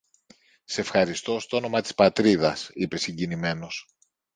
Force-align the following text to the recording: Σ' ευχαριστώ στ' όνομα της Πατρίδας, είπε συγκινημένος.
Σ' 0.65 0.77
ευχαριστώ 0.77 1.39
στ' 1.39 1.53
όνομα 1.53 1.81
της 1.81 1.93
Πατρίδας, 1.95 2.69
είπε 2.73 2.97
συγκινημένος. 2.97 3.87